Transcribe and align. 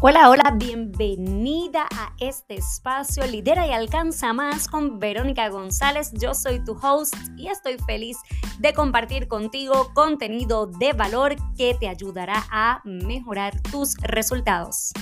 Hola, 0.00 0.30
hola, 0.30 0.54
bienvenida 0.56 1.88
a 1.92 2.12
este 2.20 2.54
espacio 2.54 3.26
Lidera 3.26 3.66
y 3.66 3.72
Alcanza 3.72 4.32
Más 4.32 4.68
con 4.68 5.00
Verónica 5.00 5.48
González. 5.48 6.12
Yo 6.12 6.34
soy 6.34 6.64
tu 6.64 6.78
host 6.80 7.16
y 7.36 7.48
estoy 7.48 7.78
feliz 7.84 8.16
de 8.60 8.72
compartir 8.72 9.26
contigo 9.26 9.90
contenido 9.94 10.68
de 10.68 10.92
valor 10.92 11.34
que 11.56 11.74
te 11.74 11.88
ayudará 11.88 12.46
a 12.48 12.80
mejorar 12.84 13.60
tus 13.60 13.96
resultados. 13.96 14.92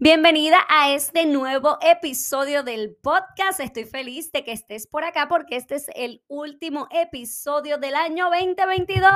Bienvenida 0.00 0.58
a 0.68 0.92
este 0.92 1.26
nuevo 1.26 1.76
episodio 1.80 2.62
del 2.62 2.94
podcast. 3.02 3.58
Estoy 3.58 3.84
feliz 3.84 4.30
de 4.30 4.44
que 4.44 4.52
estés 4.52 4.86
por 4.86 5.02
acá 5.02 5.26
porque 5.28 5.56
este 5.56 5.74
es 5.74 5.90
el 5.96 6.22
último 6.28 6.86
episodio 6.92 7.78
del 7.78 7.96
año 7.96 8.26
2022. 8.26 9.10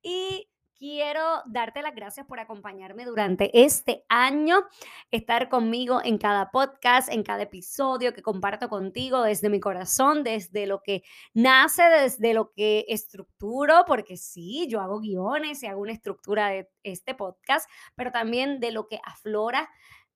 Y 0.00 0.48
quiero 0.78 1.42
darte 1.46 1.82
las 1.82 1.94
gracias 1.94 2.26
por 2.26 2.40
acompañarme 2.40 3.04
durante 3.04 3.64
este 3.64 4.04
año, 4.08 4.64
estar 5.10 5.48
conmigo 5.48 6.00
en 6.04 6.18
cada 6.18 6.50
podcast, 6.50 7.10
en 7.10 7.22
cada 7.22 7.44
episodio 7.44 8.12
que 8.12 8.22
comparto 8.22 8.68
contigo 8.68 9.22
desde 9.22 9.48
mi 9.48 9.60
corazón, 9.60 10.22
desde 10.22 10.66
lo 10.66 10.82
que 10.82 11.02
nace, 11.34 11.82
desde 11.82 12.34
lo 12.34 12.52
que 12.52 12.84
estructuro, 12.88 13.84
porque 13.86 14.16
sí, 14.16 14.66
yo 14.68 14.80
hago 14.80 15.00
guiones 15.00 15.62
y 15.62 15.66
hago 15.66 15.80
una 15.80 15.92
estructura 15.92 16.48
de 16.48 16.68
este 16.82 17.14
podcast, 17.14 17.68
pero 17.94 18.12
también 18.12 18.60
de 18.60 18.72
lo 18.72 18.86
que 18.86 19.00
aflora 19.04 19.68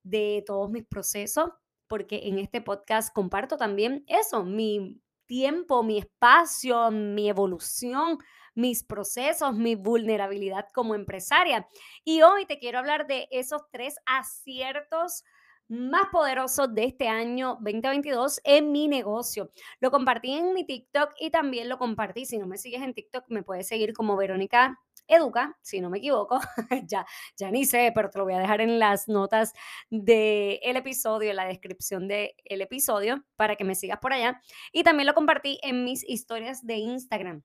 de 0.02 0.42
todos 0.46 0.70
mis 0.70 0.84
procesos, 0.84 1.50
porque 1.86 2.20
en 2.24 2.38
este 2.38 2.60
podcast 2.60 3.12
comparto 3.12 3.56
también 3.56 4.04
eso, 4.06 4.44
mi 4.44 5.00
tiempo, 5.26 5.82
mi 5.82 5.98
espacio, 5.98 6.90
mi 6.90 7.28
evolución 7.28 8.18
mis 8.54 8.84
procesos, 8.84 9.54
mi 9.54 9.74
vulnerabilidad 9.74 10.66
como 10.74 10.94
empresaria. 10.94 11.66
Y 12.04 12.22
hoy 12.22 12.46
te 12.46 12.58
quiero 12.58 12.78
hablar 12.78 13.06
de 13.06 13.28
esos 13.30 13.62
tres 13.70 13.96
aciertos 14.06 15.24
más 15.70 16.08
poderosos 16.10 16.74
de 16.74 16.84
este 16.84 17.06
año 17.06 17.56
2022 17.60 18.40
en 18.42 18.72
mi 18.72 18.88
negocio. 18.88 19.50
Lo 19.78 19.92
compartí 19.92 20.32
en 20.32 20.52
mi 20.52 20.66
TikTok 20.66 21.12
y 21.20 21.30
también 21.30 21.68
lo 21.68 21.78
compartí. 21.78 22.26
Si 22.26 22.38
no 22.38 22.46
me 22.48 22.58
sigues 22.58 22.82
en 22.82 22.92
TikTok, 22.92 23.24
me 23.28 23.44
puedes 23.44 23.68
seguir 23.68 23.92
como 23.92 24.16
Verónica 24.16 24.80
Educa, 25.06 25.56
si 25.62 25.80
no 25.80 25.90
me 25.90 25.98
equivoco, 25.98 26.38
ya, 26.88 27.06
ya 27.36 27.50
ni 27.50 27.64
sé, 27.64 27.92
pero 27.94 28.10
te 28.10 28.18
lo 28.18 28.24
voy 28.24 28.34
a 28.34 28.38
dejar 28.38 28.60
en 28.60 28.78
las 28.78 29.08
notas 29.08 29.52
del 29.90 30.76
episodio, 30.76 31.30
en 31.30 31.36
la 31.36 31.46
descripción 31.46 32.08
del 32.08 32.32
episodio, 32.48 33.24
para 33.36 33.56
que 33.56 33.64
me 33.64 33.74
sigas 33.74 33.98
por 34.00 34.12
allá. 34.12 34.40
Y 34.72 34.82
también 34.82 35.06
lo 35.06 35.14
compartí 35.14 35.58
en 35.62 35.84
mis 35.84 36.08
historias 36.08 36.64
de 36.64 36.76
Instagram 36.76 37.42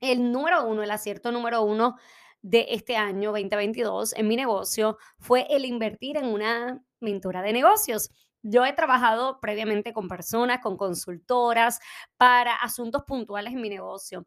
el 0.00 0.32
número 0.32 0.64
uno, 0.66 0.82
el 0.82 0.90
acierto 0.90 1.32
número 1.32 1.62
uno 1.62 1.96
de 2.42 2.66
este 2.70 2.96
año 2.96 3.30
2022 3.32 4.14
en 4.14 4.28
mi 4.28 4.36
negocio 4.36 4.98
fue 5.18 5.46
el 5.50 5.64
invertir 5.64 6.16
en 6.16 6.26
una 6.26 6.80
mentora 7.00 7.42
de 7.42 7.52
negocios. 7.52 8.10
Yo 8.42 8.64
he 8.64 8.72
trabajado 8.72 9.40
previamente 9.40 9.92
con 9.92 10.08
personas, 10.08 10.60
con 10.60 10.76
consultoras 10.76 11.80
para 12.16 12.54
asuntos 12.54 13.02
puntuales 13.04 13.52
en 13.52 13.60
mi 13.60 13.68
negocio, 13.68 14.26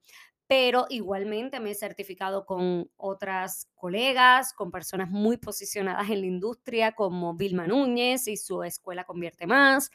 pero 0.51 0.85
igualmente 0.89 1.61
me 1.61 1.71
he 1.71 1.75
certificado 1.75 2.45
con 2.45 2.91
otras 2.97 3.69
colegas, 3.73 4.51
con 4.51 4.69
personas 4.69 5.09
muy 5.09 5.37
posicionadas 5.37 6.09
en 6.09 6.19
la 6.19 6.27
industria 6.27 6.91
como 6.91 7.33
Vilma 7.35 7.67
Núñez 7.67 8.27
y 8.27 8.35
su 8.35 8.61
escuela 8.61 9.05
Convierte 9.05 9.47
Más. 9.47 9.91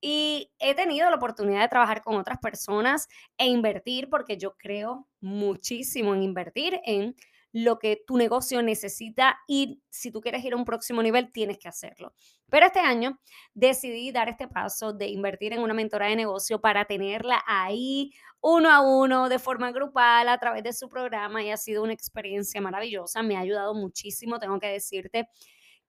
Y 0.00 0.50
he 0.60 0.74
tenido 0.74 1.10
la 1.10 1.16
oportunidad 1.16 1.60
de 1.60 1.68
trabajar 1.68 2.00
con 2.02 2.16
otras 2.16 2.38
personas 2.38 3.06
e 3.36 3.48
invertir 3.48 4.08
porque 4.08 4.38
yo 4.38 4.56
creo 4.56 5.06
muchísimo 5.20 6.14
en 6.14 6.22
invertir 6.22 6.80
en 6.86 7.14
lo 7.64 7.78
que 7.78 8.02
tu 8.06 8.16
negocio 8.16 8.62
necesita 8.62 9.38
y 9.46 9.82
si 9.90 10.10
tú 10.10 10.20
quieres 10.20 10.44
ir 10.44 10.52
a 10.52 10.56
un 10.56 10.64
próximo 10.64 11.02
nivel, 11.02 11.32
tienes 11.32 11.58
que 11.58 11.68
hacerlo. 11.68 12.14
Pero 12.48 12.66
este 12.66 12.80
año 12.80 13.18
decidí 13.54 14.12
dar 14.12 14.28
este 14.28 14.48
paso 14.48 14.92
de 14.92 15.08
invertir 15.08 15.52
en 15.52 15.60
una 15.60 15.74
mentora 15.74 16.06
de 16.06 16.16
negocio 16.16 16.60
para 16.60 16.84
tenerla 16.84 17.42
ahí 17.46 18.12
uno 18.40 18.70
a 18.70 18.80
uno, 18.80 19.28
de 19.28 19.38
forma 19.40 19.72
grupal, 19.72 20.28
a 20.28 20.38
través 20.38 20.62
de 20.62 20.72
su 20.72 20.88
programa 20.88 21.42
y 21.42 21.50
ha 21.50 21.56
sido 21.56 21.82
una 21.82 21.92
experiencia 21.92 22.60
maravillosa. 22.60 23.22
Me 23.22 23.36
ha 23.36 23.40
ayudado 23.40 23.74
muchísimo, 23.74 24.38
tengo 24.38 24.60
que 24.60 24.68
decirte 24.68 25.28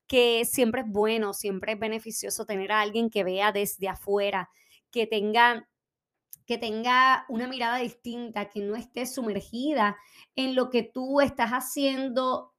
que 0.08 0.44
siempre 0.44 0.80
es 0.80 0.88
bueno, 0.88 1.32
siempre 1.32 1.72
es 1.72 1.78
beneficioso 1.78 2.44
tener 2.44 2.72
a 2.72 2.80
alguien 2.80 3.10
que 3.10 3.22
vea 3.22 3.52
desde 3.52 3.88
afuera, 3.88 4.50
que 4.90 5.06
tenga 5.06 5.68
que 6.50 6.58
tenga 6.58 7.26
una 7.28 7.46
mirada 7.46 7.76
distinta, 7.76 8.48
que 8.48 8.58
no 8.60 8.74
esté 8.74 9.06
sumergida 9.06 9.96
en 10.34 10.56
lo 10.56 10.68
que 10.68 10.82
tú 10.82 11.20
estás 11.20 11.52
haciendo. 11.52 12.56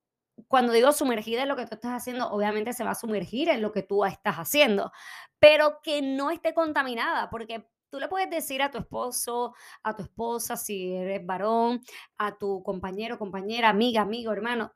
Cuando 0.47 0.71
digo 0.71 0.93
sumergida 0.93 1.41
en 1.41 1.49
lo 1.49 1.57
que 1.57 1.65
tú 1.65 1.75
estás 1.75 1.91
haciendo, 1.91 2.31
obviamente 2.31 2.71
se 2.71 2.85
va 2.85 2.91
a 2.91 2.95
sumergir 2.95 3.49
en 3.49 3.61
lo 3.61 3.73
que 3.73 3.83
tú 3.83 4.05
estás 4.05 4.37
haciendo, 4.37 4.93
pero 5.39 5.81
que 5.83 6.01
no 6.01 6.31
esté 6.31 6.53
contaminada, 6.53 7.29
porque 7.29 7.67
tú 7.89 7.99
le 7.99 8.07
puedes 8.07 8.29
decir 8.29 8.61
a 8.61 8.71
tu 8.71 8.77
esposo, 8.77 9.55
a 9.83 9.93
tu 9.93 10.03
esposa, 10.03 10.55
si 10.55 10.93
eres 10.93 11.25
varón, 11.25 11.81
a 12.17 12.37
tu 12.37 12.63
compañero, 12.63 13.19
compañera, 13.19 13.67
amiga, 13.67 14.03
amigo, 14.03 14.31
hermano, 14.31 14.71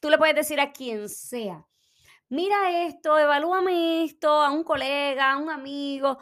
tú 0.00 0.08
le 0.08 0.18
puedes 0.18 0.36
decir 0.36 0.60
a 0.60 0.70
quien 0.70 1.08
sea, 1.08 1.66
mira 2.28 2.86
esto, 2.86 3.18
evalúame 3.18 4.04
esto, 4.04 4.30
a 4.30 4.52
un 4.52 4.62
colega, 4.62 5.32
a 5.32 5.38
un 5.38 5.50
amigo, 5.50 6.20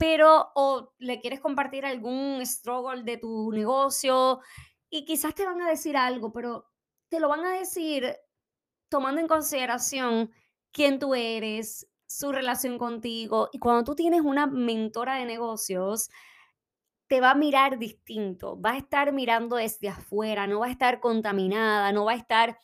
pero 0.00 0.50
o 0.54 0.94
le 0.98 1.20
quieres 1.20 1.40
compartir 1.40 1.84
algún 1.84 2.40
struggle 2.46 3.02
de 3.02 3.18
tu 3.18 3.52
negocio 3.52 4.40
y 4.88 5.04
quizás 5.04 5.34
te 5.34 5.44
van 5.44 5.60
a 5.60 5.68
decir 5.68 5.94
algo, 5.94 6.32
pero 6.32 6.70
te 7.10 7.20
lo 7.20 7.28
van 7.28 7.44
a 7.44 7.52
decir 7.52 8.16
tomando 8.88 9.20
en 9.20 9.28
consideración 9.28 10.30
quién 10.72 10.98
tú 10.98 11.14
eres, 11.14 11.86
su 12.06 12.32
relación 12.32 12.78
contigo. 12.78 13.50
Y 13.52 13.58
cuando 13.58 13.84
tú 13.84 13.94
tienes 13.94 14.22
una 14.22 14.46
mentora 14.46 15.16
de 15.16 15.26
negocios, 15.26 16.08
te 17.06 17.20
va 17.20 17.32
a 17.32 17.34
mirar 17.34 17.78
distinto, 17.78 18.58
va 18.58 18.70
a 18.70 18.78
estar 18.78 19.12
mirando 19.12 19.56
desde 19.56 19.90
afuera, 19.90 20.46
no 20.46 20.60
va 20.60 20.68
a 20.68 20.70
estar 20.70 21.00
contaminada, 21.00 21.92
no 21.92 22.06
va 22.06 22.12
a 22.12 22.16
estar 22.16 22.58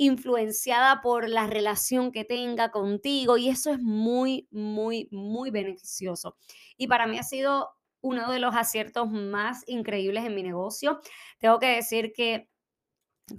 influenciada 0.00 1.02
por 1.02 1.28
la 1.28 1.46
relación 1.46 2.10
que 2.10 2.24
tenga 2.24 2.70
contigo 2.70 3.36
y 3.36 3.50
eso 3.50 3.70
es 3.70 3.80
muy, 3.80 4.48
muy, 4.50 5.08
muy 5.10 5.50
beneficioso. 5.50 6.38
Y 6.78 6.86
para 6.86 7.06
mí 7.06 7.18
ha 7.18 7.22
sido 7.22 7.68
uno 8.00 8.32
de 8.32 8.38
los 8.38 8.56
aciertos 8.56 9.10
más 9.10 9.62
increíbles 9.66 10.24
en 10.24 10.34
mi 10.34 10.42
negocio. 10.42 11.00
Tengo 11.38 11.58
que 11.58 11.66
decir 11.66 12.14
que 12.14 12.48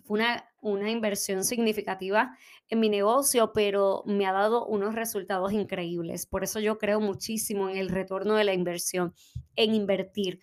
fue 0.03 0.19
una, 0.19 0.45
una 0.61 0.91
inversión 0.91 1.43
significativa 1.43 2.37
en 2.69 2.79
mi 2.79 2.89
negocio, 2.89 3.53
pero 3.53 4.03
me 4.05 4.27
ha 4.27 4.31
dado 4.31 4.67
unos 4.67 4.93
resultados 4.93 5.53
increíbles. 5.53 6.27
Por 6.27 6.43
eso 6.43 6.59
yo 6.59 6.77
creo 6.77 6.99
muchísimo 6.99 7.71
en 7.71 7.77
el 7.77 7.89
retorno 7.89 8.35
de 8.35 8.43
la 8.43 8.53
inversión, 8.53 9.15
en 9.55 9.73
invertir 9.73 10.39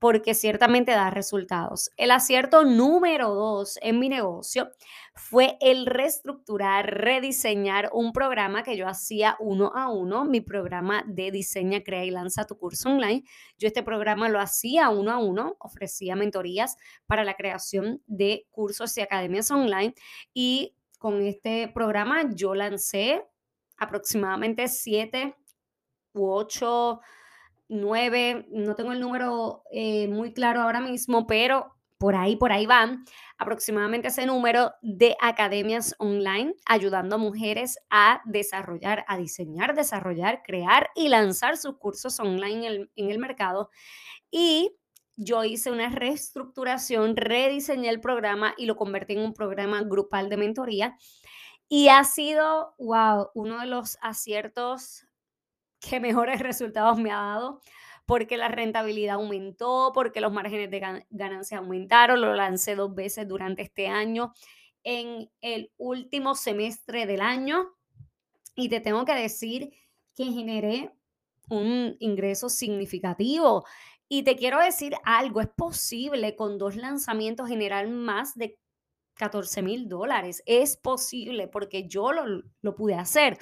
porque 0.00 0.32
ciertamente 0.32 0.92
da 0.92 1.10
resultados. 1.10 1.90
El 1.98 2.10
acierto 2.10 2.64
número 2.64 3.34
dos 3.34 3.78
en 3.82 3.98
mi 3.98 4.08
negocio 4.08 4.70
fue 5.14 5.58
el 5.60 5.84
reestructurar, 5.84 6.86
rediseñar 6.86 7.90
un 7.92 8.12
programa 8.12 8.62
que 8.62 8.78
yo 8.78 8.88
hacía 8.88 9.36
uno 9.40 9.72
a 9.74 9.92
uno, 9.92 10.24
mi 10.24 10.40
programa 10.40 11.04
de 11.06 11.30
diseña, 11.30 11.84
crea 11.84 12.06
y 12.06 12.10
lanza 12.10 12.46
tu 12.46 12.56
curso 12.56 12.88
online. 12.88 13.24
Yo 13.58 13.68
este 13.68 13.82
programa 13.82 14.30
lo 14.30 14.40
hacía 14.40 14.88
uno 14.88 15.12
a 15.12 15.18
uno, 15.18 15.56
ofrecía 15.60 16.16
mentorías 16.16 16.78
para 17.06 17.22
la 17.22 17.34
creación 17.34 18.02
de 18.06 18.46
cursos 18.50 18.96
y 18.96 19.02
academias 19.02 19.50
online 19.50 19.94
y 20.32 20.74
con 20.98 21.20
este 21.20 21.68
programa 21.68 22.30
yo 22.34 22.54
lancé 22.54 23.22
aproximadamente 23.76 24.66
siete 24.66 25.36
u 26.14 26.30
ocho 26.30 27.00
nueve, 27.70 28.46
no 28.50 28.74
tengo 28.74 28.92
el 28.92 29.00
número 29.00 29.62
eh, 29.72 30.08
muy 30.08 30.34
claro 30.34 30.60
ahora 30.60 30.80
mismo, 30.80 31.26
pero 31.26 31.74
por 31.96 32.16
ahí, 32.16 32.36
por 32.36 32.50
ahí 32.52 32.66
van 32.66 33.04
aproximadamente 33.38 34.08
ese 34.08 34.26
número 34.26 34.72
de 34.82 35.16
academias 35.20 35.94
online 35.98 36.54
ayudando 36.66 37.16
a 37.16 37.18
mujeres 37.18 37.78
a 37.90 38.22
desarrollar, 38.24 39.04
a 39.06 39.16
diseñar, 39.16 39.74
desarrollar, 39.74 40.42
crear 40.42 40.88
y 40.94 41.08
lanzar 41.08 41.56
sus 41.56 41.76
cursos 41.78 42.18
online 42.20 42.66
en 42.66 42.90
en 42.96 43.10
el 43.10 43.18
mercado. 43.18 43.70
Y 44.30 44.76
yo 45.16 45.44
hice 45.44 45.70
una 45.70 45.90
reestructuración, 45.90 47.16
rediseñé 47.16 47.90
el 47.90 48.00
programa 48.00 48.54
y 48.56 48.64
lo 48.64 48.76
convertí 48.76 49.12
en 49.12 49.20
un 49.20 49.34
programa 49.34 49.82
grupal 49.82 50.30
de 50.30 50.38
mentoría. 50.38 50.96
Y 51.68 51.88
ha 51.88 52.02
sido, 52.04 52.74
wow, 52.78 53.28
uno 53.34 53.60
de 53.60 53.66
los 53.66 53.98
aciertos 54.00 55.06
que 55.80 56.00
mejores 56.00 56.40
resultados 56.40 56.98
me 56.98 57.10
ha 57.10 57.16
dado, 57.16 57.60
porque 58.06 58.36
la 58.36 58.48
rentabilidad 58.48 59.14
aumentó, 59.16 59.92
porque 59.94 60.20
los 60.20 60.32
márgenes 60.32 60.70
de 60.70 61.04
ganancia 61.10 61.58
aumentaron, 61.58 62.20
lo 62.20 62.34
lancé 62.34 62.74
dos 62.74 62.94
veces 62.94 63.26
durante 63.26 63.62
este 63.62 63.88
año, 63.88 64.32
en 64.82 65.30
el 65.40 65.72
último 65.76 66.34
semestre 66.34 67.06
del 67.06 67.20
año, 67.20 67.68
y 68.54 68.68
te 68.68 68.80
tengo 68.80 69.04
que 69.04 69.14
decir 69.14 69.70
que 70.14 70.24
generé 70.24 70.92
un 71.48 71.96
ingreso 71.98 72.48
significativo 72.48 73.64
Y 74.08 74.24
te 74.24 74.36
quiero 74.36 74.58
decir 74.60 74.94
algo, 75.04 75.40
es 75.40 75.48
posible 75.48 76.34
con 76.34 76.58
dos 76.58 76.76
lanzamientos 76.76 77.48
generar 77.48 77.88
más 77.88 78.34
de 78.34 78.58
14 79.14 79.62
mil 79.62 79.88
dólares. 79.88 80.42
Es 80.46 80.76
posible 80.76 81.46
porque 81.46 81.86
yo 81.86 82.12
lo, 82.12 82.42
lo 82.60 82.74
pude 82.74 82.94
hacer. 82.94 83.38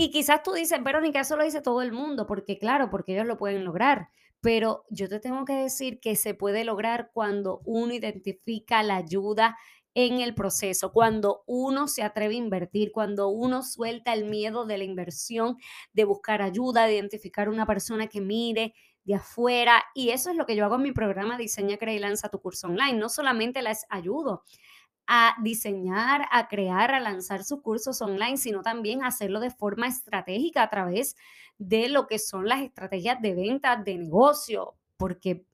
Y 0.00 0.12
quizás 0.12 0.44
tú 0.44 0.52
dices, 0.52 0.80
Verónica, 0.84 1.18
eso 1.18 1.36
lo 1.36 1.42
dice 1.42 1.60
todo 1.60 1.82
el 1.82 1.90
mundo, 1.90 2.24
porque 2.28 2.56
claro, 2.56 2.88
porque 2.88 3.14
ellos 3.14 3.26
lo 3.26 3.36
pueden 3.36 3.64
lograr. 3.64 4.10
Pero 4.40 4.84
yo 4.90 5.08
te 5.08 5.18
tengo 5.18 5.44
que 5.44 5.54
decir 5.54 5.98
que 5.98 6.14
se 6.14 6.34
puede 6.34 6.62
lograr 6.62 7.10
cuando 7.12 7.62
uno 7.64 7.92
identifica 7.92 8.84
la 8.84 8.94
ayuda 8.94 9.56
en 9.94 10.20
el 10.20 10.36
proceso, 10.36 10.92
cuando 10.92 11.42
uno 11.48 11.88
se 11.88 12.04
atreve 12.04 12.34
a 12.34 12.38
invertir, 12.38 12.92
cuando 12.92 13.26
uno 13.26 13.64
suelta 13.64 14.14
el 14.14 14.26
miedo 14.26 14.66
de 14.66 14.78
la 14.78 14.84
inversión, 14.84 15.56
de 15.92 16.04
buscar 16.04 16.42
ayuda, 16.42 16.86
de 16.86 16.94
identificar 16.94 17.48
una 17.48 17.66
persona 17.66 18.06
que 18.06 18.20
mire 18.20 18.74
de 19.02 19.16
afuera. 19.16 19.82
Y 19.96 20.10
eso 20.10 20.30
es 20.30 20.36
lo 20.36 20.46
que 20.46 20.54
yo 20.54 20.64
hago 20.64 20.76
en 20.76 20.82
mi 20.82 20.92
programa 20.92 21.36
Diseña, 21.36 21.76
Crea 21.76 21.94
y 21.94 21.98
Lanza 21.98 22.28
tu 22.28 22.40
curso 22.40 22.68
online. 22.68 22.98
No 22.98 23.08
solamente 23.08 23.62
les 23.62 23.84
ayudo 23.88 24.44
a 25.10 25.34
diseñar, 25.42 26.28
a 26.30 26.48
crear, 26.48 26.92
a 26.92 27.00
lanzar 27.00 27.42
sus 27.42 27.62
cursos 27.62 28.02
online, 28.02 28.36
sino 28.36 28.60
también 28.60 29.02
hacerlo 29.02 29.40
de 29.40 29.50
forma 29.50 29.88
estratégica 29.88 30.62
a 30.62 30.68
través 30.68 31.16
de 31.56 31.88
lo 31.88 32.06
que 32.06 32.18
son 32.18 32.46
las 32.46 32.60
estrategias 32.60 33.20
de 33.22 33.34
venta, 33.34 33.76
de 33.76 33.96
negocio, 33.96 34.74
porque 34.98 35.46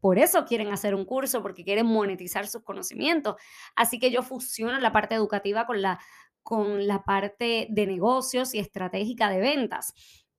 por 0.00 0.18
eso 0.18 0.44
quieren 0.44 0.68
hacer 0.68 0.94
un 0.94 1.04
curso, 1.04 1.42
porque 1.42 1.64
quieren 1.64 1.86
monetizar 1.86 2.46
sus 2.46 2.62
conocimientos. 2.62 3.34
Así 3.74 3.98
que 3.98 4.12
yo 4.12 4.22
fusiono 4.22 4.78
la 4.78 4.92
parte 4.92 5.16
educativa 5.16 5.66
con 5.66 5.82
la, 5.82 5.98
con 6.44 6.86
la 6.86 7.02
parte 7.02 7.66
de 7.68 7.86
negocios 7.88 8.54
y 8.54 8.60
estratégica 8.60 9.28
de 9.28 9.40
ventas. 9.40 9.92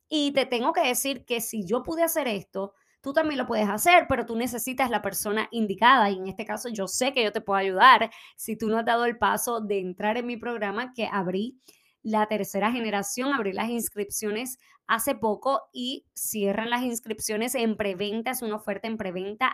Y 0.07 0.31
te 0.31 0.45
tengo 0.45 0.71
que 0.71 0.88
decir 0.88 1.25
que 1.25 1.41
si 1.41 1.65
yo 1.65 1.83
pude 1.83 2.03
hacer 2.03 2.29
esto, 2.29 2.74
tú 3.01 3.13
también 3.13 3.38
lo 3.38 3.48
puedes 3.48 3.69
hacer, 3.69 4.06
pero 4.07 4.25
tú 4.25 4.36
necesitas 4.36 4.89
la 4.89 5.01
persona 5.01 5.48
indicada 5.51 6.09
y 6.09 6.18
en 6.18 6.27
este 6.27 6.45
caso 6.45 6.69
yo 6.69 6.88
sé 6.88 7.13
que 7.13 7.24
yo 7.24 7.31
te 7.31 7.42
puedo 7.42 7.57
ayudar 7.57 8.12
si 8.36 8.56
tú 8.56 8.68
no 8.68 8.77
has 8.77 8.86
dado 8.86 9.06
el 9.06 9.18
paso 9.18 9.59
de 9.59 9.80
entrar 9.80 10.18
en 10.18 10.27
mi 10.27 10.38
programa 10.38 10.94
que 10.94 11.07
abrí 11.12 11.59
la 12.03 12.27
tercera 12.27 12.71
generación, 12.71 13.33
abrí 13.33 13.53
las 13.53 13.69
inscripciones 13.69 14.57
hace 14.88 15.15
poco 15.15 15.62
y 15.71 16.06
cierran 16.13 16.69
las 16.69 16.81
inscripciones 16.81 17.56
en 17.56 17.77
preventa, 17.77 18.31
es 18.31 18.42
una 18.42 18.56
oferta 18.56 18.88
en 18.88 18.98
preventa 18.98 19.51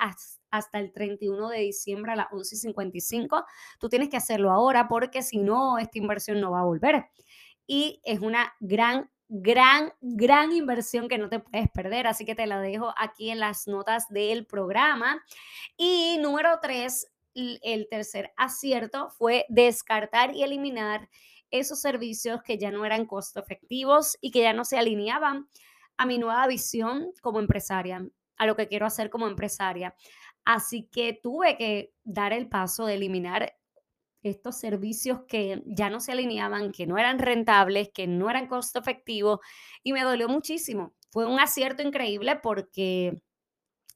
hasta 0.49 0.79
el 0.79 0.91
31 0.91 1.49
de 1.49 1.59
diciembre 1.59 2.13
a 2.13 2.15
las 2.15 2.27
11.55. 2.27 3.45
Tú 3.79 3.89
tienes 3.89 4.09
que 4.09 4.17
hacerlo 4.17 4.51
ahora 4.51 4.87
porque 4.87 5.21
si 5.21 5.37
no, 5.37 5.77
esta 5.77 5.99
inversión 5.99 6.41
no 6.41 6.51
va 6.51 6.61
a 6.61 6.65
volver. 6.65 7.05
Y 7.67 8.01
es 8.05 8.21
una 8.21 8.53
gran, 8.59 9.11
gran, 9.29 9.93
gran 10.01 10.51
inversión 10.51 11.07
que 11.07 11.17
no 11.17 11.29
te 11.29 11.39
puedes 11.39 11.69
perder, 11.69 12.07
así 12.07 12.25
que 12.25 12.35
te 12.35 12.47
la 12.47 12.59
dejo 12.59 12.93
aquí 12.97 13.29
en 13.29 13.39
las 13.39 13.67
notas 13.67 14.07
del 14.09 14.45
programa. 14.45 15.23
Y 15.75 16.17
número 16.19 16.59
tres, 16.61 17.07
el 17.33 17.87
tercer 17.89 18.33
acierto 18.35 19.09
fue 19.09 19.45
descartar 19.49 20.35
y 20.35 20.43
eliminar 20.43 21.09
esos 21.51 21.79
servicios 21.79 22.41
que 22.43 22.57
ya 22.57 22.71
no 22.71 22.85
eran 22.85 23.05
costo 23.05 23.39
efectivos 23.39 24.17
y 24.21 24.31
que 24.31 24.41
ya 24.41 24.53
no 24.53 24.65
se 24.65 24.77
alineaban 24.77 25.47
a 25.97 26.05
mi 26.05 26.17
nueva 26.17 26.47
visión 26.47 27.11
como 27.21 27.39
empresaria, 27.39 28.05
a 28.37 28.45
lo 28.45 28.55
que 28.55 28.67
quiero 28.67 28.85
hacer 28.85 29.09
como 29.09 29.27
empresaria. 29.27 29.95
Así 30.45 30.87
que 30.91 31.13
tuve 31.13 31.57
que 31.57 31.93
dar 32.03 32.33
el 32.33 32.47
paso 32.47 32.85
de 32.85 32.95
eliminar 32.95 33.56
estos 34.29 34.57
servicios 34.59 35.21
que 35.27 35.63
ya 35.65 35.89
no 35.89 35.99
se 35.99 36.11
alineaban, 36.11 36.71
que 36.71 36.87
no 36.87 36.97
eran 36.97 37.19
rentables, 37.19 37.89
que 37.93 38.07
no 38.07 38.29
eran 38.29 38.47
costo 38.47 38.79
efectivos 38.79 39.39
y 39.83 39.93
me 39.93 40.03
dolió 40.03 40.29
muchísimo. 40.29 40.93
Fue 41.11 41.25
un 41.25 41.39
acierto 41.39 41.81
increíble 41.81 42.39
porque 42.41 43.21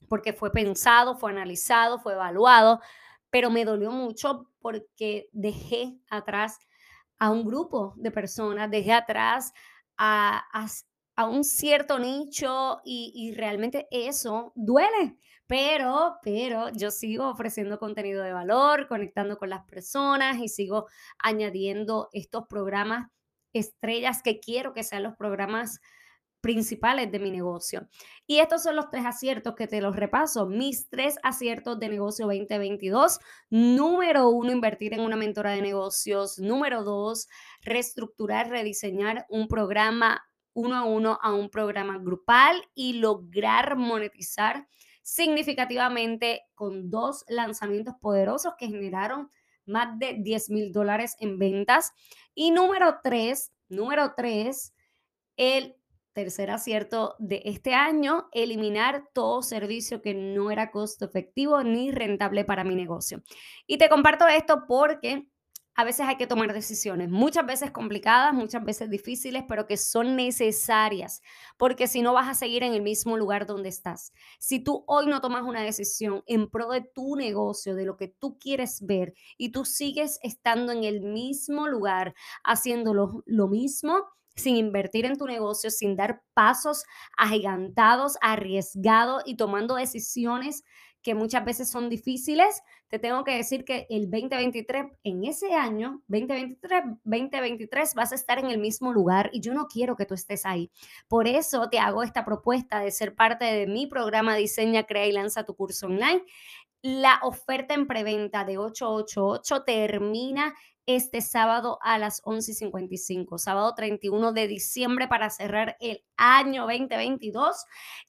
porque 0.08 0.34
fue 0.34 0.52
pensado, 0.52 1.16
fue 1.16 1.32
analizado, 1.32 2.00
fue 2.00 2.14
evaluado, 2.14 2.82
pero 3.30 3.50
me 3.50 3.64
dolió 3.64 3.92
mucho 3.92 4.48
porque 4.60 5.30
dejé 5.32 5.98
atrás 6.10 6.60
a 7.18 7.30
un 7.30 7.46
grupo 7.46 7.94
de 7.96 8.12
personas, 8.12 8.70
dejé 8.70 8.94
atrás 8.94 9.54
a, 9.98 10.44
a, 11.16 11.28
un 11.28 11.44
cierto 11.44 12.00
nicho 12.00 12.82
y, 12.84 13.14
y, 13.16 13.34
realmente 13.36 13.88
eso 13.92 14.52
duele. 14.56 15.18
Pero, 15.52 16.18
pero 16.24 16.70
yo 16.70 16.92
sigo 16.92 17.28
ofreciendo 17.28 17.78
contenido 17.78 18.24
de 18.24 18.32
valor, 18.32 18.88
conectando 18.88 19.38
con 19.38 19.50
las 19.50 19.66
personas 19.66 20.38
y 20.40 20.48
sigo 20.48 20.88
añadiendo 21.20 22.08
estos 22.14 22.48
programas 22.48 23.10
estrellas 23.52 24.22
que 24.24 24.40
quiero 24.40 24.72
que 24.74 24.86
sean 24.86 25.04
los 25.04 25.18
programas 25.18 25.82
principales 26.40 27.12
de 27.12 27.20
mi 27.20 27.32
negocio. 27.32 27.90
Y 28.26 28.40
estos 28.40 28.64
son 28.64 28.78
los 28.78 28.90
tres 28.90 29.06
aciertos 29.06 29.56
que 29.56 29.68
te 29.68 29.82
los 29.82 29.98
repaso. 29.98 30.46
Mis 30.48 30.88
tres 30.88 31.18
aciertos 31.22 31.78
de 31.82 31.90
negocio 31.90 32.28
2022. 32.28 33.20
Número 33.50 34.30
uno, 34.30 34.54
invertir 34.54 34.94
en 34.94 35.02
una 35.02 35.18
mentora 35.18 35.52
de 35.52 35.62
negocios. 35.62 36.40
Número 36.40 36.86
dos, 36.86 37.28
reestructurar, 37.62 38.48
rediseñar 38.48 39.26
un 39.28 39.50
programa 39.50 40.24
uno 40.54 40.76
a 40.76 40.84
uno 40.86 41.20
a 41.22 41.34
un 41.34 41.50
programa 41.50 41.98
grupal 41.98 42.62
y 42.74 42.94
lograr 42.94 43.76
monetizar 43.78 44.68
significativamente 45.02 46.44
con 46.56 46.90
dos 46.90 47.26
lanzamientos 47.28 47.96
poderosos 48.02 48.54
que 48.58 48.68
generaron 48.68 49.30
más 49.66 49.98
de 50.00 50.18
10 50.20 50.50
mil 50.50 50.72
dólares 50.72 51.16
en 51.20 51.40
ventas. 51.40 51.94
Y 52.34 52.52
número 52.52 53.00
tres, 53.04 53.52
número 53.70 54.14
tres, 54.16 54.74
el 55.38 55.76
tercer 56.14 56.52
acierto 56.52 57.16
de 57.20 57.42
este 57.46 57.74
año, 57.74 58.28
eliminar 58.34 59.06
todo 59.14 59.42
servicio 59.42 60.02
que 60.02 60.14
no 60.14 60.52
era 60.52 60.72
costo 60.72 61.06
efectivo 61.06 61.64
ni 61.64 61.92
rentable 61.92 62.44
para 62.44 62.64
mi 62.64 62.76
negocio. 62.76 63.24
Y 63.66 63.78
te 63.78 63.90
comparto 63.90 64.28
esto 64.28 64.66
porque 64.68 65.28
a 65.76 65.84
veces 65.84 66.06
hay 66.08 66.18
que 66.18 66.28
tomar 66.28 66.54
decisiones, 66.54 67.10
muchas 67.10 67.46
veces 67.46 67.72
complicadas, 67.72 68.34
muchas 68.34 68.64
veces 68.64 68.90
difíciles, 68.90 69.44
pero 69.48 69.68
que 69.68 69.78
son 69.78 70.16
necesarias, 70.16 71.22
porque 71.58 71.88
si 71.88 72.02
no 72.02 72.14
vas 72.14 72.28
a 72.28 72.34
seguir 72.34 72.64
en 72.64 72.74
el 72.74 72.82
mismo 72.82 73.18
lugar 73.18 73.46
donde 73.46 73.70
estás. 73.70 74.14
Si 74.40 74.60
tú 74.60 74.84
hoy 74.88 75.08
no 75.08 75.22
tomas 75.22 75.44
una 75.44 75.62
decisión 75.62 76.24
en 76.28 76.50
pro 76.50 76.70
de 76.70 76.82
tu 76.82 77.16
negocio, 77.16 77.76
de 77.76 77.86
lo 77.86 77.96
que 77.96 78.08
tú 78.08 78.38
quieres 78.38 78.86
ver, 78.86 79.14
y 79.38 79.52
tú 79.52 79.66
sigues 79.66 80.20
estando 80.24 80.72
en 80.72 80.84
el 80.84 81.02
mismo 81.02 81.68
lugar, 81.68 82.14
haciendo 82.44 82.94
lo 82.94 83.48
mismo, 83.48 84.06
sin 84.36 84.56
invertir 84.56 85.06
en 85.06 85.18
tu 85.18 85.26
negocio, 85.26 85.70
sin 85.70 85.96
dar 85.96 86.24
pasos 86.34 86.84
agigantados, 87.18 88.18
arriesgados 88.22 89.24
y 89.26 89.36
tomando 89.36 89.76
decisiones 89.76 90.64
que 91.02 91.16
muchas 91.16 91.44
veces 91.44 91.70
son 91.70 91.90
difíciles, 91.90 92.62
te 92.88 93.00
tengo 93.00 93.24
que 93.24 93.36
decir 93.36 93.66
que 93.66 93.88
el 93.90 94.10
2023, 94.10 94.86
en 95.04 95.24
ese 95.24 95.54
año, 95.54 96.02
2023, 96.08 96.84
2023, 97.04 97.96
vas 97.96 98.12
a 98.12 98.16
estar 98.16 98.38
en 98.40 98.48
el 98.48 98.60
mismo 98.60 98.94
lugar 98.94 99.30
y 99.34 99.42
yo 99.42 99.54
no 99.54 99.68
quiero 99.68 99.96
que 99.96 100.06
tú 100.06 100.14
estés 100.14 100.46
ahí. 100.46 100.72
Por 101.08 101.28
eso 101.28 101.70
te 101.70 101.80
hago 101.80 102.04
esta 102.04 102.26
propuesta 102.26 102.80
de 102.80 102.92
ser 102.92 103.16
parte 103.16 103.46
de 103.46 103.68
mi 103.68 103.88
programa 103.88 104.36
Diseña, 104.36 104.84
Crea 104.84 105.08
y 105.08 105.12
Lanza 105.12 105.46
tu 105.46 105.56
curso 105.56 105.88
online. 105.88 106.24
La 106.84 107.20
oferta 107.22 107.76
en 107.76 107.86
preventa 107.86 108.44
de 108.44 108.58
888 108.58 109.64
termina 109.64 110.56
este 110.88 111.22
sábado 111.22 111.78
a 111.82 112.00
las 112.00 112.22
11:55, 112.24 113.38
sábado 113.38 113.76
31 113.76 114.32
de 114.34 114.48
diciembre 114.48 115.08
para 115.08 115.30
cerrar 115.30 115.78
el 115.80 116.04
año 116.18 116.64
2022. 116.64 117.66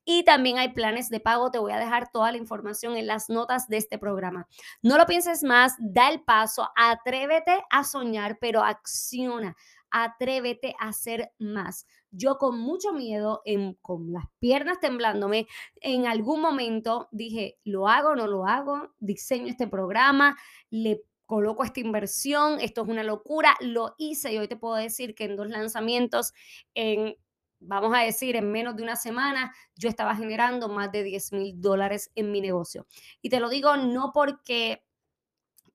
Y 0.07 0.25
también 0.25 0.59
hay 0.59 0.73
planes 0.73 1.11
de 1.11 1.21
pago. 1.21 1.51
Te 1.51 1.59
voy 1.59 1.73
a 1.73 1.79
dejar 1.79 2.11
toda 2.11 2.33
la 2.33 2.39
información 2.39 2.97
en 2.97 3.07
las 3.07 3.29
notas 3.29 3.69
de 3.69 3.77
este 3.77 3.99
programa. 3.99 4.49
No 4.81 4.97
lo 4.97 5.05
pienses 5.05 5.43
más, 5.43 5.75
da 5.79 6.09
el 6.11 6.23
paso, 6.23 6.71
atrévete 6.75 7.63
a 7.71 7.85
soñar, 7.85 8.39
pero 8.41 8.63
acciona. 8.63 9.55
Atrévete 9.91 10.75
a 10.81 10.89
hacer 10.89 11.33
más. 11.39 11.87
Yo 12.13 12.39
con 12.39 12.59
mucho 12.59 12.93
miedo, 12.93 13.43
en, 13.45 13.75
con 13.75 14.13
las 14.13 14.27
piernas 14.39 14.79
temblándome, 14.81 15.49
en 15.81 16.07
algún 16.07 16.41
momento 16.41 17.09
dije, 17.11 17.59
lo 17.65 17.89
hago, 17.89 18.15
no 18.15 18.27
lo 18.27 18.47
hago, 18.47 18.95
diseño 19.01 19.47
este 19.49 19.67
programa, 19.67 20.37
le 20.71 21.03
coloco 21.25 21.65
esta 21.65 21.81
inversión, 21.81 22.61
esto 22.61 22.83
es 22.83 22.89
una 22.89 23.03
locura, 23.03 23.57
lo 23.61 23.95
hice 23.97 24.35
y 24.35 24.39
hoy 24.39 24.49
te 24.49 24.57
puedo 24.57 24.75
decir 24.75 25.15
que 25.15 25.25
en 25.25 25.37
dos 25.37 25.49
lanzamientos, 25.49 26.35
en, 26.75 27.17
vamos 27.59 27.97
a 27.97 28.01
decir, 28.01 28.37
en 28.37 28.53
menos 28.53 28.77
de 28.77 28.83
una 28.83 28.97
semana, 28.97 29.55
yo 29.75 29.89
estaba 29.89 30.15
generando 30.15 30.69
más 30.69 30.93
de 30.93 31.03
10 31.03 31.33
mil 31.33 31.61
dólares 31.61 32.11
en 32.15 32.31
mi 32.31 32.43
negocio. 32.43 32.87
Y 33.23 33.31
te 33.31 33.41
lo 33.41 33.49
digo 33.49 33.77
no 33.79 34.13
porque 34.13 34.85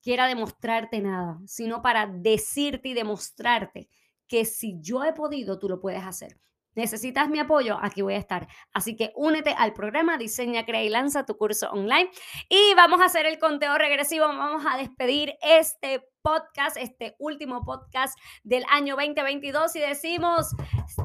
quiera 0.00 0.28
demostrarte 0.28 1.00
nada, 1.00 1.40
sino 1.46 1.82
para 1.82 2.06
decirte 2.06 2.90
y 2.90 2.94
demostrarte 2.94 3.88
que 4.28 4.44
si 4.44 4.76
yo 4.80 5.04
he 5.04 5.12
podido, 5.12 5.58
tú 5.58 5.68
lo 5.68 5.80
puedes 5.80 6.04
hacer. 6.04 6.38
¿Necesitas 6.74 7.28
mi 7.28 7.40
apoyo? 7.40 7.76
Aquí 7.82 8.02
voy 8.02 8.14
a 8.14 8.18
estar. 8.18 8.46
Así 8.72 8.94
que 8.94 9.12
únete 9.16 9.50
al 9.50 9.72
programa 9.72 10.16
Diseña, 10.16 10.64
Crea 10.64 10.84
y 10.84 10.88
Lanza 10.88 11.26
tu 11.26 11.36
curso 11.36 11.68
online. 11.70 12.10
Y 12.48 12.74
vamos 12.76 13.00
a 13.00 13.06
hacer 13.06 13.26
el 13.26 13.40
conteo 13.40 13.76
regresivo. 13.78 14.28
Vamos 14.28 14.64
a 14.64 14.76
despedir 14.76 15.34
este 15.42 16.06
podcast, 16.22 16.76
este 16.76 17.16
último 17.18 17.64
podcast 17.64 18.16
del 18.44 18.64
año 18.70 18.94
2022 18.94 19.74
y 19.74 19.80
decimos 19.80 20.54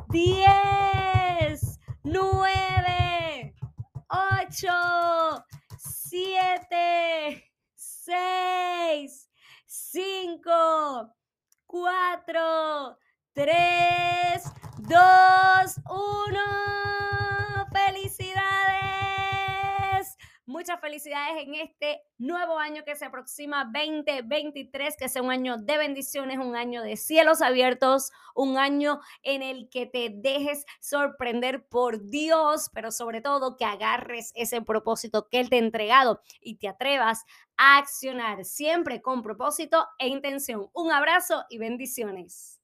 10, 0.09 1.79
9, 2.03 3.55
8. 4.09 4.33
8, 4.53 5.45
7, 5.77 7.51
6, 7.75 9.29
5, 9.65 11.15
4, 11.65 12.97
3, 13.35 14.43
2, 14.77 14.95
1. 15.89 16.39
¡Felicidades! 17.71 18.43
Muchas 20.45 20.79
felicidades 20.79 21.41
en 21.41 21.55
este 21.55 22.03
nuevo 22.19 22.59
año 22.59 22.83
que 22.85 22.95
se 22.95 23.05
aproxima 23.05 23.65
2023, 23.73 24.95
que 24.97 25.09
sea 25.09 25.23
un 25.23 25.31
año 25.31 25.57
de 25.57 25.77
bendiciones, 25.79 26.37
un 26.37 26.55
año 26.55 26.83
de 26.83 26.95
cielos 26.95 27.41
abiertos, 27.41 28.11
un 28.35 28.59
año 28.59 28.99
en 29.23 29.41
el 29.41 29.67
que 29.67 29.87
te 29.87 30.11
dejes 30.13 30.67
sorprender 30.79 31.65
por 31.65 32.07
Dios, 32.09 32.69
pero 32.71 32.91
sobre 32.91 33.21
todo 33.21 33.57
que 33.57 33.65
agarres 33.65 34.31
ese 34.35 34.61
propósito 34.61 35.27
que 35.27 35.39
Él 35.39 35.49
te 35.49 35.55
ha 35.55 35.59
entregado 35.59 36.21
y 36.39 36.57
te 36.57 36.67
atrevas 36.67 37.25
a 37.57 37.79
accionar 37.79 38.45
siempre 38.45 39.01
con 39.01 39.23
propósito 39.23 39.87
e 39.97 40.07
intención. 40.07 40.69
Un 40.73 40.91
abrazo 40.91 41.45
y 41.49 41.57
bendiciones. 41.57 42.62